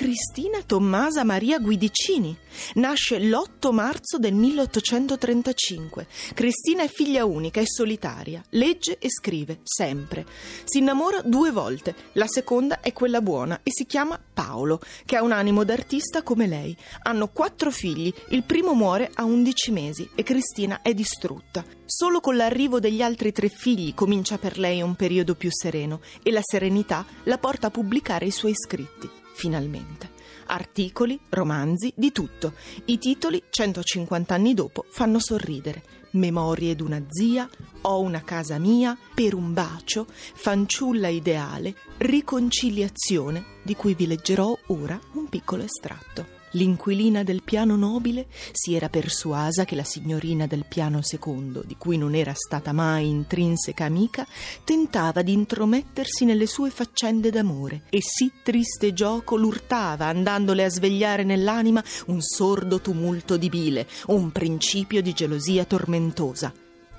Cristina 0.00 0.62
Tommasa 0.64 1.24
Maria 1.24 1.58
Guidicini. 1.58 2.34
Nasce 2.76 3.18
l'8 3.18 3.70
marzo 3.70 4.16
del 4.16 4.32
1835. 4.32 6.06
Cristina 6.32 6.84
è 6.84 6.88
figlia 6.88 7.26
unica 7.26 7.60
e 7.60 7.66
solitaria. 7.66 8.42
Legge 8.52 8.96
e 8.98 9.10
scrive, 9.10 9.60
sempre. 9.62 10.24
Si 10.64 10.78
innamora 10.78 11.20
due 11.20 11.50
volte. 11.50 11.94
La 12.12 12.26
seconda 12.26 12.80
è 12.80 12.94
quella 12.94 13.20
buona 13.20 13.60
e 13.62 13.70
si 13.70 13.84
chiama 13.84 14.18
Paolo, 14.18 14.80
che 15.04 15.16
ha 15.16 15.22
un 15.22 15.32
animo 15.32 15.64
d'artista 15.64 16.22
come 16.22 16.46
lei. 16.46 16.74
Hanno 17.02 17.28
quattro 17.28 17.70
figli. 17.70 18.10
Il 18.28 18.44
primo 18.44 18.72
muore 18.72 19.10
a 19.12 19.24
11 19.24 19.70
mesi 19.70 20.08
e 20.14 20.22
Cristina 20.22 20.80
è 20.80 20.94
distrutta. 20.94 21.62
Solo 21.84 22.20
con 22.20 22.36
l'arrivo 22.36 22.80
degli 22.80 23.02
altri 23.02 23.32
tre 23.32 23.50
figli 23.50 23.92
comincia 23.92 24.38
per 24.38 24.58
lei 24.58 24.80
un 24.80 24.94
periodo 24.94 25.34
più 25.34 25.50
sereno 25.52 26.00
e 26.22 26.32
la 26.32 26.40
serenità 26.42 27.04
la 27.24 27.36
porta 27.36 27.66
a 27.66 27.70
pubblicare 27.70 28.24
i 28.24 28.30
suoi 28.30 28.54
scritti 28.54 29.19
finalmente. 29.40 30.10
Articoli, 30.48 31.18
romanzi, 31.30 31.92
di 31.96 32.12
tutto. 32.12 32.52
I 32.86 32.98
titoli, 32.98 33.42
150 33.48 34.34
anni 34.34 34.52
dopo, 34.52 34.84
fanno 34.86 35.18
sorridere. 35.18 35.82
Memorie 36.12 36.76
d'una 36.76 37.02
zia, 37.08 37.48
Ho 37.82 38.00
una 38.00 38.22
casa 38.22 38.58
mia, 38.58 38.98
Per 39.14 39.32
un 39.32 39.54
bacio, 39.54 40.06
Fanciulla 40.08 41.08
ideale, 41.08 41.74
Riconciliazione, 41.96 43.44
di 43.62 43.74
cui 43.74 43.94
vi 43.94 44.06
leggerò 44.06 44.54
ora 44.66 45.00
un 45.14 45.28
piccolo 45.30 45.62
estratto. 45.62 46.39
L'inquilina 46.52 47.22
del 47.22 47.42
piano 47.44 47.76
nobile 47.76 48.26
si 48.50 48.74
era 48.74 48.88
persuasa 48.88 49.64
che 49.64 49.76
la 49.76 49.84
signorina 49.84 50.46
del 50.46 50.64
piano 50.66 51.00
secondo, 51.00 51.62
di 51.64 51.76
cui 51.76 51.96
non 51.96 52.14
era 52.16 52.32
stata 52.34 52.72
mai 52.72 53.08
intrinseca 53.08 53.84
amica, 53.84 54.26
tentava 54.64 55.22
di 55.22 55.32
intromettersi 55.32 56.24
nelle 56.24 56.46
sue 56.46 56.70
faccende 56.70 57.30
d'amore 57.30 57.82
e 57.88 58.00
sì 58.02 58.32
triste 58.42 58.92
gioco 58.92 59.36
l'urtava, 59.36 60.06
andandole 60.06 60.64
a 60.64 60.70
svegliare 60.70 61.22
nell'anima 61.22 61.82
un 62.06 62.20
sordo 62.20 62.80
tumulto 62.80 63.36
di 63.36 63.48
bile, 63.48 63.86
un 64.06 64.32
principio 64.32 65.02
di 65.02 65.12
gelosia 65.12 65.64
tormentosa. 65.64 66.52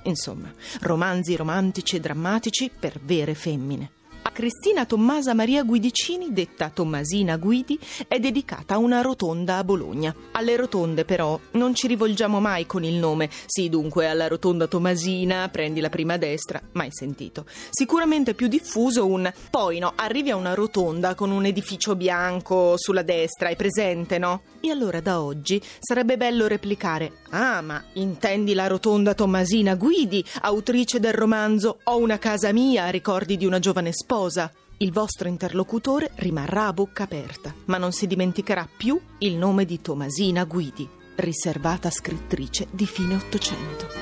Insomma, 0.04 0.52
romanzi 0.80 1.36
romantici 1.36 1.96
e 1.96 2.00
drammatici 2.00 2.70
per 2.76 2.98
vere 3.02 3.34
femmine. 3.34 4.00
A 4.24 4.30
Cristina 4.30 4.86
Tommasa 4.86 5.34
Maria 5.34 5.64
Guidicini, 5.64 6.32
detta 6.32 6.70
Tommasina 6.70 7.36
Guidi, 7.36 7.76
è 8.06 8.20
dedicata 8.20 8.78
una 8.78 9.00
rotonda 9.00 9.56
a 9.56 9.64
Bologna. 9.64 10.14
Alle 10.30 10.54
rotonde, 10.54 11.04
però, 11.04 11.38
non 11.52 11.74
ci 11.74 11.88
rivolgiamo 11.88 12.38
mai 12.38 12.64
con 12.64 12.84
il 12.84 12.94
nome. 12.94 13.28
Sì, 13.46 13.68
dunque, 13.68 14.06
alla 14.06 14.28
rotonda 14.28 14.68
Tommasina, 14.68 15.48
prendi 15.48 15.80
la 15.80 15.88
prima 15.88 16.18
destra, 16.18 16.62
mai 16.72 16.90
sentito. 16.92 17.46
Sicuramente 17.70 18.34
più 18.34 18.46
diffuso 18.46 19.06
un 19.06 19.30
poi 19.50 19.80
no, 19.80 19.92
arrivi 19.96 20.30
a 20.30 20.36
una 20.36 20.54
rotonda 20.54 21.16
con 21.16 21.32
un 21.32 21.44
edificio 21.44 21.96
bianco 21.96 22.74
sulla 22.76 23.02
destra, 23.02 23.48
è 23.48 23.56
presente, 23.56 24.18
no? 24.18 24.42
E 24.60 24.70
allora 24.70 25.00
da 25.00 25.20
oggi 25.20 25.60
sarebbe 25.80 26.16
bello 26.16 26.46
replicare: 26.46 27.22
Ah, 27.30 27.60
ma 27.60 27.82
intendi 27.94 28.54
la 28.54 28.68
rotonda 28.68 29.14
Tommasina 29.14 29.74
Guidi, 29.74 30.24
autrice 30.42 31.00
del 31.00 31.12
romanzo 31.12 31.80
Ho 31.84 31.98
una 31.98 32.18
casa 32.18 32.52
mia, 32.52 32.88
ricordi 32.88 33.36
di 33.36 33.46
una 33.46 33.58
giovane 33.58 33.92
sposa? 33.92 34.10
Sposa. 34.12 34.52
Il 34.76 34.92
vostro 34.92 35.26
interlocutore 35.26 36.10
rimarrà 36.16 36.66
a 36.66 36.72
bocca 36.74 37.04
aperta, 37.04 37.54
ma 37.66 37.78
non 37.78 37.92
si 37.92 38.06
dimenticherà 38.06 38.68
più 38.76 39.00
il 39.18 39.36
nome 39.36 39.64
di 39.64 39.80
Tomasina 39.80 40.44
Guidi, 40.44 40.86
riservata 41.16 41.88
scrittrice 41.88 42.68
di 42.70 42.84
fine 42.84 43.14
Ottocento. 43.14 44.01